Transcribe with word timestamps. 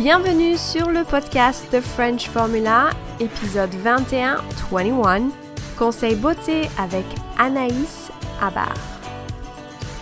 Bienvenue 0.00 0.56
sur 0.56 0.92
le 0.92 1.02
podcast 1.02 1.68
The 1.72 1.80
French 1.80 2.28
Formula, 2.28 2.90
épisode 3.18 3.74
21, 3.82 4.36
21, 4.70 5.32
Conseil 5.76 6.14
beauté 6.14 6.68
avec 6.78 7.04
Anaïs 7.36 8.12
Abar. 8.40 8.76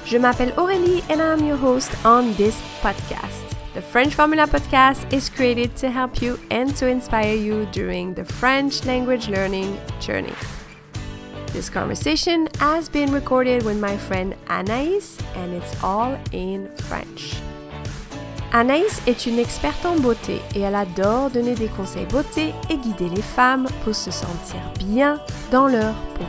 Je 0.04 0.18
m'appelle 0.18 0.52
Aurélie 0.58 1.02
and 1.08 1.22
I'm 1.22 1.46
your 1.46 1.56
host 1.56 1.90
on 2.04 2.34
this 2.34 2.60
podcast. 2.82 3.56
The 3.72 3.80
French 3.80 4.14
Formula 4.14 4.46
podcast 4.46 5.10
is 5.14 5.30
created 5.30 5.74
to 5.76 5.88
help 5.88 6.20
you 6.20 6.38
and 6.50 6.76
to 6.76 6.86
inspire 6.86 7.34
you 7.34 7.64
during 7.72 8.12
the 8.12 8.24
French 8.26 8.84
language 8.84 9.30
learning 9.30 9.78
journey. 9.98 10.34
This 11.54 11.70
conversation 11.70 12.48
has 12.60 12.90
been 12.90 13.10
recorded 13.14 13.64
with 13.64 13.80
my 13.80 13.96
friend 13.96 14.34
Anaïs 14.48 15.18
and 15.36 15.54
it's 15.54 15.82
all 15.82 16.18
in 16.32 16.68
French. 16.82 17.40
Anaïs 18.52 19.02
est 19.06 19.26
une 19.26 19.38
experte 19.38 19.84
en 19.84 19.96
beauté 19.96 20.40
et 20.54 20.60
elle 20.60 20.74
adore 20.74 21.30
donner 21.30 21.54
des 21.54 21.68
conseils 21.68 22.06
beauté 22.06 22.54
et 22.70 22.76
guider 22.76 23.08
les 23.08 23.22
femmes 23.22 23.66
pour 23.84 23.94
se 23.94 24.10
sentir 24.10 24.60
bien 24.78 25.20
dans 25.50 25.66
leur 25.66 25.94
peau. 26.14 26.24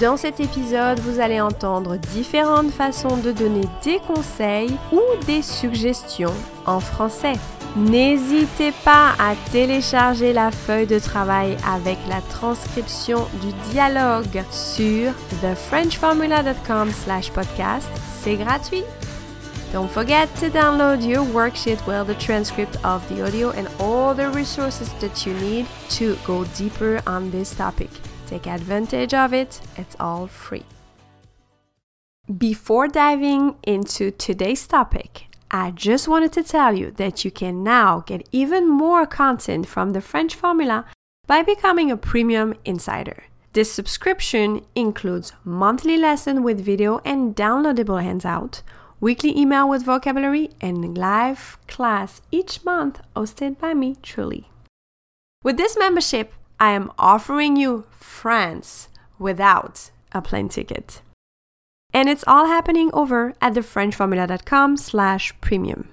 Dans 0.00 0.16
cet 0.16 0.40
épisode, 0.40 0.98
vous 1.00 1.20
allez 1.20 1.40
entendre 1.40 1.96
différentes 1.96 2.70
façons 2.70 3.16
de 3.16 3.32
donner 3.32 3.64
des 3.82 3.98
conseils 4.06 4.76
ou 4.92 5.00
des 5.26 5.42
suggestions 5.42 6.34
en 6.66 6.80
français. 6.80 7.34
N'hésitez 7.76 8.72
pas 8.84 9.14
à 9.18 9.34
télécharger 9.52 10.32
la 10.32 10.50
feuille 10.50 10.86
de 10.86 10.98
travail 10.98 11.56
avec 11.66 11.98
la 12.08 12.22
transcription 12.22 13.28
du 13.42 13.52
dialogue 13.70 14.42
sur 14.50 15.12
thefrenchformula.com/podcast. 15.40 17.88
C'est 18.22 18.36
gratuit. 18.36 18.82
Don't 19.76 19.90
forget 19.90 20.34
to 20.36 20.48
download 20.48 21.06
your 21.06 21.22
worksheet 21.22 21.86
with 21.86 22.06
the 22.06 22.14
transcript 22.14 22.82
of 22.82 23.06
the 23.10 23.26
audio 23.26 23.50
and 23.50 23.68
all 23.78 24.14
the 24.14 24.30
resources 24.30 24.90
that 25.00 25.26
you 25.26 25.34
need 25.34 25.66
to 25.90 26.16
go 26.24 26.46
deeper 26.56 27.02
on 27.06 27.30
this 27.30 27.54
topic. 27.54 27.90
Take 28.26 28.46
advantage 28.46 29.12
of 29.12 29.34
it, 29.34 29.60
it's 29.76 29.94
all 30.00 30.28
free. 30.28 30.64
Before 32.38 32.88
diving 32.88 33.56
into 33.64 34.10
today's 34.12 34.66
topic, 34.66 35.26
I 35.50 35.72
just 35.72 36.08
wanted 36.08 36.32
to 36.32 36.42
tell 36.42 36.74
you 36.74 36.90
that 36.92 37.26
you 37.26 37.30
can 37.30 37.62
now 37.62 38.00
get 38.00 38.26
even 38.32 38.66
more 38.66 39.04
content 39.04 39.68
from 39.68 39.92
the 39.92 40.00
French 40.00 40.34
formula 40.34 40.86
by 41.26 41.42
becoming 41.42 41.90
a 41.90 41.98
premium 41.98 42.54
insider. 42.64 43.24
This 43.52 43.72
subscription 43.72 44.64
includes 44.74 45.34
monthly 45.44 45.98
lesson 45.98 46.42
with 46.42 46.64
video 46.64 47.02
and 47.04 47.36
downloadable 47.36 48.02
handout, 48.02 48.62
weekly 49.00 49.36
email 49.36 49.68
with 49.68 49.84
vocabulary, 49.84 50.50
and 50.60 50.96
live 50.96 51.58
class 51.66 52.20
each 52.30 52.64
month 52.64 53.00
hosted 53.14 53.58
by 53.58 53.74
me 53.74 53.96
truly. 54.02 54.50
With 55.42 55.56
this 55.56 55.76
membership, 55.78 56.32
I 56.58 56.70
am 56.72 56.90
offering 56.98 57.56
you 57.56 57.84
France 57.98 58.88
without 59.18 59.90
a 60.12 60.22
plane 60.22 60.48
ticket. 60.48 61.02
And 61.92 62.08
it's 62.08 62.24
all 62.26 62.46
happening 62.46 62.90
over 62.92 63.34
at 63.40 63.54
thefrenchformula.com 63.54 64.76
slash 64.76 65.32
premium. 65.40 65.90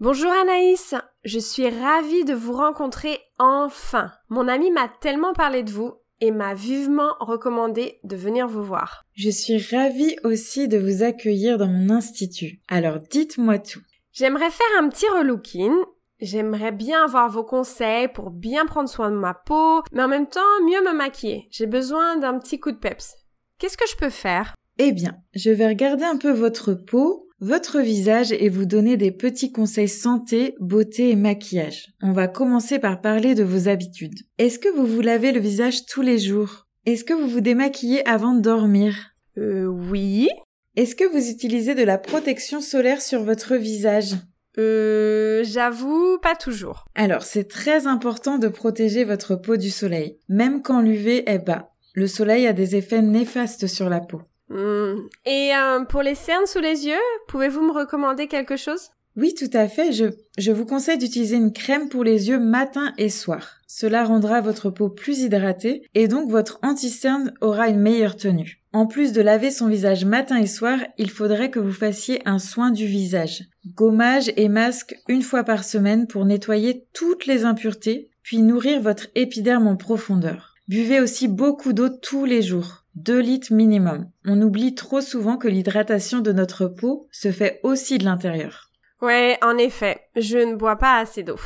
Bonjour 0.00 0.32
Anaïs, 0.32 0.94
je 1.24 1.38
suis 1.38 1.68
ravie 1.68 2.24
de 2.24 2.34
vous 2.34 2.52
rencontrer 2.52 3.20
enfin. 3.38 4.12
Mon 4.28 4.48
ami 4.48 4.70
m'a 4.70 4.88
tellement 4.88 5.34
parlé 5.34 5.62
de 5.62 5.70
vous 5.70 5.94
et 6.20 6.30
m'a 6.30 6.54
vivement 6.54 7.14
recommandé 7.20 7.98
de 8.04 8.16
venir 8.16 8.46
vous 8.48 8.62
voir. 8.62 9.04
Je 9.14 9.30
suis 9.30 9.58
ravie 9.58 10.16
aussi 10.24 10.68
de 10.68 10.78
vous 10.78 11.02
accueillir 11.02 11.58
dans 11.58 11.68
mon 11.68 11.90
institut. 11.90 12.60
Alors 12.68 12.98
dites-moi 12.98 13.58
tout. 13.58 13.82
J'aimerais 14.12 14.50
faire 14.50 14.66
un 14.78 14.88
petit 14.88 15.06
relooking. 15.08 15.72
J'aimerais 16.20 16.72
bien 16.72 17.04
avoir 17.04 17.28
vos 17.28 17.44
conseils 17.44 18.08
pour 18.08 18.30
bien 18.30 18.66
prendre 18.66 18.88
soin 18.88 19.10
de 19.10 19.16
ma 19.16 19.34
peau, 19.34 19.82
mais 19.92 20.02
en 20.02 20.08
même 20.08 20.28
temps 20.28 20.40
mieux 20.64 20.82
me 20.82 20.96
maquiller. 20.96 21.48
J'ai 21.50 21.66
besoin 21.66 22.16
d'un 22.16 22.38
petit 22.38 22.60
coup 22.60 22.70
de 22.70 22.78
peps. 22.78 23.14
Qu'est-ce 23.58 23.76
que 23.76 23.88
je 23.88 23.96
peux 23.96 24.10
faire? 24.10 24.54
Eh 24.78 24.92
bien, 24.92 25.16
je 25.34 25.50
vais 25.50 25.68
regarder 25.68 26.04
un 26.04 26.16
peu 26.16 26.30
votre 26.30 26.74
peau, 26.74 27.28
votre 27.44 27.80
visage 27.80 28.32
et 28.32 28.48
vous 28.48 28.64
donner 28.64 28.96
des 28.96 29.10
petits 29.10 29.52
conseils 29.52 29.88
santé, 29.88 30.54
beauté 30.60 31.10
et 31.10 31.16
maquillage. 31.16 31.90
On 32.02 32.12
va 32.12 32.26
commencer 32.26 32.78
par 32.78 33.02
parler 33.02 33.34
de 33.34 33.44
vos 33.44 33.68
habitudes. 33.68 34.20
Est-ce 34.38 34.58
que 34.58 34.74
vous 34.74 34.86
vous 34.86 35.02
lavez 35.02 35.30
le 35.30 35.40
visage 35.40 35.84
tous 35.84 36.00
les 36.00 36.18
jours? 36.18 36.66
Est-ce 36.86 37.04
que 37.04 37.12
vous 37.12 37.28
vous 37.28 37.42
démaquillez 37.42 38.06
avant 38.08 38.32
de 38.32 38.40
dormir? 38.40 39.10
Euh 39.36 39.66
oui. 39.66 40.28
Est-ce 40.76 40.96
que 40.96 41.04
vous 41.04 41.30
utilisez 41.30 41.74
de 41.74 41.82
la 41.82 41.98
protection 41.98 42.62
solaire 42.62 43.02
sur 43.02 43.22
votre 43.22 43.56
visage? 43.56 44.14
Euh 44.56 45.44
j'avoue 45.44 46.16
pas 46.22 46.36
toujours. 46.36 46.86
Alors, 46.94 47.24
c'est 47.24 47.48
très 47.48 47.86
important 47.86 48.38
de 48.38 48.48
protéger 48.48 49.04
votre 49.04 49.36
peau 49.36 49.58
du 49.58 49.68
soleil, 49.68 50.18
même 50.30 50.62
quand 50.62 50.80
l'UV 50.80 51.28
est 51.28 51.44
bas. 51.44 51.72
Le 51.92 52.06
soleil 52.06 52.46
a 52.46 52.54
des 52.54 52.74
effets 52.74 53.02
néfastes 53.02 53.66
sur 53.66 53.90
la 53.90 54.00
peau. 54.00 54.22
Hmm. 54.48 55.06
Et 55.24 55.52
euh, 55.54 55.84
pour 55.84 56.02
les 56.02 56.14
cernes 56.14 56.46
sous 56.46 56.60
les 56.60 56.86
yeux, 56.86 57.00
pouvez-vous 57.28 57.62
me 57.62 57.72
recommander 57.72 58.26
quelque 58.26 58.56
chose? 58.56 58.90
Oui, 59.16 59.32
tout 59.34 59.50
à 59.52 59.68
fait. 59.68 59.92
Je, 59.92 60.06
je 60.38 60.52
vous 60.52 60.66
conseille 60.66 60.98
d'utiliser 60.98 61.36
une 61.36 61.52
crème 61.52 61.88
pour 61.88 62.02
les 62.02 62.28
yeux 62.28 62.40
matin 62.40 62.92
et 62.98 63.08
soir. 63.08 63.60
Cela 63.68 64.04
rendra 64.04 64.40
votre 64.40 64.70
peau 64.70 64.88
plus 64.88 65.20
hydratée 65.20 65.82
et 65.94 66.08
donc 66.08 66.30
votre 66.30 66.58
anti-cerne 66.62 67.32
aura 67.40 67.68
une 67.68 67.80
meilleure 67.80 68.16
tenue. 68.16 68.60
En 68.72 68.86
plus 68.86 69.12
de 69.12 69.20
laver 69.20 69.52
son 69.52 69.68
visage 69.68 70.04
matin 70.04 70.36
et 70.38 70.48
soir, 70.48 70.78
il 70.98 71.10
faudrait 71.10 71.50
que 71.50 71.60
vous 71.60 71.72
fassiez 71.72 72.20
un 72.24 72.40
soin 72.40 72.70
du 72.70 72.86
visage. 72.86 73.44
Gommage 73.74 74.32
et 74.36 74.48
masque 74.48 74.96
une 75.06 75.22
fois 75.22 75.44
par 75.44 75.64
semaine 75.64 76.08
pour 76.08 76.24
nettoyer 76.24 76.86
toutes 76.92 77.26
les 77.26 77.44
impuretés, 77.44 78.10
puis 78.22 78.38
nourrir 78.38 78.80
votre 78.80 79.06
épiderme 79.14 79.68
en 79.68 79.76
profondeur. 79.76 80.54
Buvez 80.66 81.00
aussi 81.00 81.28
beaucoup 81.28 81.72
d'eau 81.72 81.88
tous 81.88 82.24
les 82.24 82.42
jours. 82.42 82.83
2 82.96 83.20
litres 83.20 83.52
minimum. 83.52 84.10
On 84.26 84.40
oublie 84.40 84.74
trop 84.74 85.00
souvent 85.00 85.36
que 85.36 85.48
l'hydratation 85.48 86.20
de 86.20 86.32
notre 86.32 86.66
peau 86.66 87.08
se 87.10 87.32
fait 87.32 87.60
aussi 87.62 87.98
de 87.98 88.04
l'intérieur. 88.04 88.70
Ouais, 89.02 89.38
en 89.42 89.58
effet, 89.58 90.00
je 90.16 90.38
ne 90.38 90.54
bois 90.54 90.76
pas 90.76 90.98
assez 90.98 91.22
d'eau. 91.22 91.38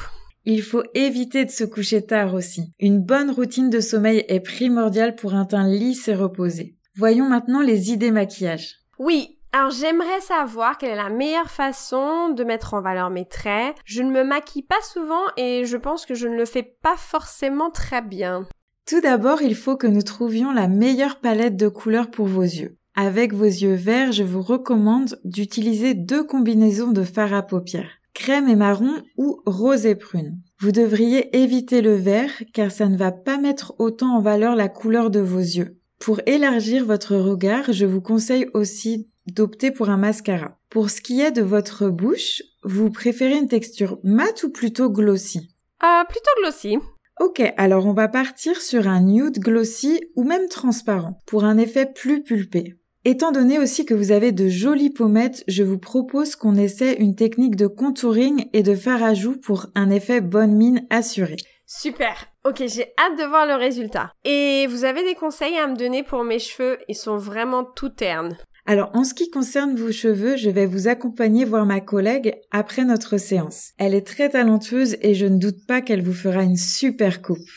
Il 0.44 0.62
faut 0.62 0.82
éviter 0.94 1.44
de 1.44 1.50
se 1.50 1.64
coucher 1.64 2.06
tard 2.06 2.34
aussi. 2.34 2.72
Une 2.78 3.00
bonne 3.00 3.30
routine 3.30 3.68
de 3.68 3.80
sommeil 3.80 4.24
est 4.28 4.40
primordiale 4.40 5.14
pour 5.14 5.34
un 5.34 5.44
teint 5.44 5.66
lisse 5.66 6.08
et 6.08 6.14
reposé. 6.14 6.76
Voyons 6.96 7.28
maintenant 7.28 7.60
les 7.60 7.92
idées 7.92 8.10
maquillage. 8.10 8.76
Oui, 8.98 9.38
alors 9.52 9.70
j'aimerais 9.70 10.20
savoir 10.20 10.76
quelle 10.76 10.90
est 10.90 10.96
la 10.96 11.10
meilleure 11.10 11.50
façon 11.50 12.30
de 12.30 12.44
mettre 12.44 12.74
en 12.74 12.80
valeur 12.80 13.10
mes 13.10 13.26
traits. 13.26 13.74
Je 13.84 14.02
ne 14.02 14.10
me 14.10 14.22
maquille 14.22 14.62
pas 14.62 14.80
souvent 14.82 15.22
et 15.36 15.64
je 15.64 15.76
pense 15.76 16.06
que 16.06 16.14
je 16.14 16.28
ne 16.28 16.36
le 16.36 16.44
fais 16.44 16.62
pas 16.62 16.96
forcément 16.96 17.70
très 17.70 18.02
bien. 18.02 18.46
Tout 18.88 19.02
d'abord, 19.02 19.42
il 19.42 19.54
faut 19.54 19.76
que 19.76 19.86
nous 19.86 20.00
trouvions 20.00 20.50
la 20.50 20.66
meilleure 20.66 21.20
palette 21.20 21.56
de 21.56 21.68
couleurs 21.68 22.10
pour 22.10 22.24
vos 22.24 22.40
yeux. 22.40 22.78
Avec 22.96 23.34
vos 23.34 23.44
yeux 23.44 23.74
verts, 23.74 24.12
je 24.12 24.22
vous 24.22 24.40
recommande 24.40 25.20
d'utiliser 25.24 25.92
deux 25.92 26.24
combinaisons 26.24 26.90
de 26.90 27.02
fard 27.02 27.34
à 27.34 27.42
paupières, 27.42 27.90
crème 28.14 28.48
et 28.48 28.56
marron 28.56 28.94
ou 29.18 29.42
rose 29.44 29.84
et 29.84 29.94
prune. 29.94 30.38
Vous 30.58 30.72
devriez 30.72 31.36
éviter 31.36 31.82
le 31.82 31.96
vert 31.96 32.30
car 32.54 32.70
ça 32.70 32.88
ne 32.88 32.96
va 32.96 33.12
pas 33.12 33.36
mettre 33.36 33.74
autant 33.78 34.16
en 34.16 34.22
valeur 34.22 34.56
la 34.56 34.70
couleur 34.70 35.10
de 35.10 35.20
vos 35.20 35.38
yeux. 35.38 35.76
Pour 35.98 36.22
élargir 36.24 36.86
votre 36.86 37.14
regard, 37.14 37.70
je 37.70 37.84
vous 37.84 38.00
conseille 38.00 38.46
aussi 38.54 39.06
d'opter 39.26 39.70
pour 39.70 39.90
un 39.90 39.98
mascara. 39.98 40.56
Pour 40.70 40.88
ce 40.88 41.02
qui 41.02 41.20
est 41.20 41.32
de 41.32 41.42
votre 41.42 41.90
bouche, 41.90 42.42
vous 42.62 42.88
préférez 42.88 43.36
une 43.36 43.48
texture 43.48 43.98
mate 44.02 44.44
ou 44.44 44.50
plutôt 44.50 44.88
glossy? 44.88 45.50
Euh, 45.84 46.04
plutôt 46.08 46.30
glossy. 46.40 46.78
Ok, 47.20 47.42
alors 47.56 47.86
on 47.86 47.92
va 47.92 48.06
partir 48.06 48.60
sur 48.60 48.86
un 48.86 49.00
nude 49.00 49.40
glossy 49.40 50.00
ou 50.14 50.22
même 50.22 50.48
transparent 50.48 51.18
pour 51.26 51.44
un 51.44 51.58
effet 51.58 51.86
plus 51.86 52.22
pulpé. 52.22 52.76
Étant 53.04 53.32
donné 53.32 53.58
aussi 53.58 53.84
que 53.84 53.94
vous 53.94 54.12
avez 54.12 54.32
de 54.32 54.48
jolies 54.48 54.90
pommettes, 54.90 55.42
je 55.48 55.62
vous 55.62 55.78
propose 55.78 56.36
qu'on 56.36 56.54
essaie 56.54 56.94
une 56.94 57.14
technique 57.14 57.56
de 57.56 57.66
contouring 57.66 58.48
et 58.52 58.62
de 58.62 58.74
fard 58.74 59.02
à 59.02 59.14
joues 59.14 59.40
pour 59.40 59.66
un 59.74 59.90
effet 59.90 60.20
bonne 60.20 60.54
mine 60.54 60.86
assuré. 60.90 61.36
Super. 61.66 62.26
Ok, 62.44 62.62
j'ai 62.66 62.94
hâte 62.98 63.18
de 63.18 63.24
voir 63.24 63.46
le 63.46 63.54
résultat. 63.54 64.12
Et 64.24 64.66
vous 64.68 64.84
avez 64.84 65.04
des 65.04 65.14
conseils 65.14 65.58
à 65.58 65.66
me 65.66 65.76
donner 65.76 66.02
pour 66.02 66.24
mes 66.24 66.38
cheveux? 66.38 66.78
Ils 66.88 66.94
sont 66.94 67.18
vraiment 67.18 67.64
tout 67.64 67.90
ternes. 67.90 68.38
Alors 68.70 68.90
en 68.92 69.02
ce 69.02 69.14
qui 69.14 69.30
concerne 69.30 69.76
vos 69.76 69.90
cheveux, 69.90 70.36
je 70.36 70.50
vais 70.50 70.66
vous 70.66 70.88
accompagner 70.88 71.46
voir 71.46 71.64
ma 71.64 71.80
collègue 71.80 72.34
après 72.50 72.84
notre 72.84 73.16
séance. 73.16 73.70
Elle 73.78 73.94
est 73.94 74.06
très 74.06 74.28
talentueuse 74.28 74.98
et 75.00 75.14
je 75.14 75.24
ne 75.24 75.38
doute 75.38 75.66
pas 75.66 75.80
qu'elle 75.80 76.02
vous 76.02 76.12
fera 76.12 76.42
une 76.42 76.58
super 76.58 77.22
coupe. 77.22 77.48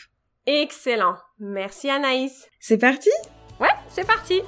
Excellent. 0.46 1.16
Merci 1.38 1.90
Anaïs. 1.90 2.48
C'est 2.60 2.78
parti? 2.78 3.10
Ouais, 3.60 3.68
c'est 3.90 4.06
parti. 4.06 4.40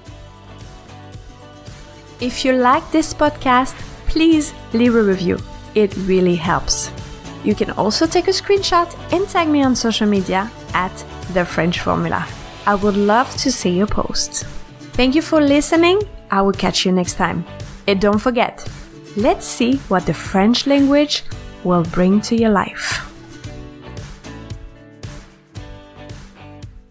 If 2.22 2.46
you 2.46 2.52
like 2.52 2.90
this 2.92 3.12
podcast, 3.12 3.76
please 4.06 4.54
leave 4.72 4.96
a 4.96 5.02
review. 5.02 5.36
It 5.76 5.94
really 6.08 6.34
helps. 6.34 6.90
You 7.44 7.54
can 7.54 7.74
also 7.76 8.06
take 8.06 8.26
a 8.26 8.32
screenshot 8.32 8.88
and 9.12 9.28
tag 9.30 9.48
me 9.48 9.62
on 9.66 9.74
social 9.74 10.08
media 10.08 10.48
at 10.72 11.04
The 11.34 11.44
French 11.44 11.78
Formula. 11.80 12.24
I 12.66 12.74
would 12.74 12.96
love 12.96 13.30
to 13.42 13.50
see 13.50 13.76
your 13.76 13.86
posts. 13.86 14.46
Thank 14.94 15.14
you 15.14 15.20
for 15.20 15.42
listening. 15.42 16.00
I 16.34 16.42
will 16.42 16.52
catch 16.52 16.84
you 16.84 16.90
next 16.90 17.14
time. 17.14 17.44
And 17.86 18.00
don't 18.00 18.18
forget, 18.18 18.68
let's 19.16 19.46
see 19.46 19.76
what 19.86 20.04
the 20.04 20.12
French 20.12 20.66
language 20.66 21.22
will 21.62 21.84
bring 21.84 22.20
to 22.22 22.34
your 22.34 22.50
life. 22.50 23.13